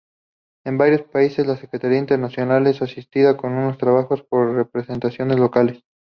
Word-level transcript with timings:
En 0.65 0.79
varios 0.79 1.03
países, 1.03 1.45
la 1.45 1.57
Secretaría 1.57 1.99
Internacional 1.99 2.65
es 2.65 2.81
asistida 2.81 3.37
en 3.43 3.69
sus 3.69 3.77
trabajos 3.77 4.23
por 4.23 4.51
representaciones 4.55 5.37
locales. 5.37 5.83